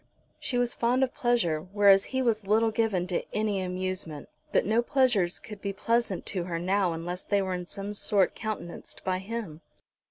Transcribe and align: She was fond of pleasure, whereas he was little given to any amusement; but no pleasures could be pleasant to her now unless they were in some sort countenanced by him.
She 0.39 0.57
was 0.57 0.73
fond 0.73 1.03
of 1.03 1.13
pleasure, 1.13 1.61
whereas 1.61 2.05
he 2.05 2.23
was 2.23 2.47
little 2.47 2.71
given 2.71 3.05
to 3.05 3.23
any 3.35 3.61
amusement; 3.61 4.29
but 4.51 4.65
no 4.65 4.81
pleasures 4.81 5.37
could 5.39 5.61
be 5.61 5.73
pleasant 5.73 6.25
to 6.25 6.45
her 6.45 6.57
now 6.57 6.93
unless 6.93 7.21
they 7.23 7.39
were 7.43 7.53
in 7.53 7.67
some 7.67 7.93
sort 7.93 8.33
countenanced 8.33 9.03
by 9.03 9.19
him. 9.19 9.61